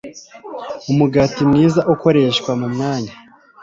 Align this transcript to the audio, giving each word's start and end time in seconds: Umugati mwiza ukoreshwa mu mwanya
Umugati 0.91 1.41
mwiza 1.49 1.81
ukoreshwa 1.93 2.51
mu 2.59 2.67
mwanya 2.73 3.11